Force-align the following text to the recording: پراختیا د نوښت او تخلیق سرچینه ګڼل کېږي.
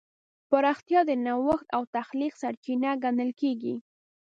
پراختیا 0.49 1.01
د 1.09 1.11
نوښت 1.25 1.67
او 1.75 1.81
تخلیق 1.95 2.33
سرچینه 2.41 2.91
ګڼل 3.03 3.31
کېږي. 3.41 3.75